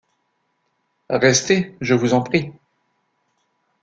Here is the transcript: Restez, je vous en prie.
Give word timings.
Restez, 1.11 1.75
je 1.79 1.93
vous 1.93 2.15
en 2.15 2.23
prie. 2.23 2.51